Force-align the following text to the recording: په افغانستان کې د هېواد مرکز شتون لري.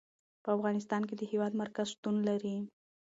په 0.43 0.49
افغانستان 0.57 1.01
کې 1.07 1.15
د 1.17 1.21
هېواد 1.31 1.53
مرکز 1.61 1.87
شتون 1.93 2.15
لري. 2.27 2.55